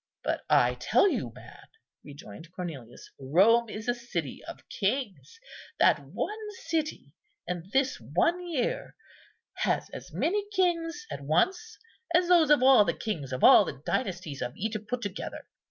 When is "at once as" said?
11.11-12.29